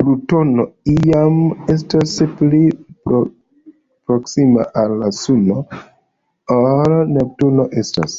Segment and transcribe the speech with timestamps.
[0.00, 1.36] Plutono iam
[1.74, 2.62] estas pli
[3.12, 5.58] proksima al Suno
[6.60, 8.18] ol Neptuno estas.